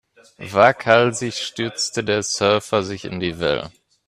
Waghalsig 0.39 1.35
stürzte 1.35 2.03
der 2.03 2.23
Surfer 2.23 2.81
sich 2.81 3.05
in 3.05 3.19
die 3.19 3.37
Wellen. 3.39 3.69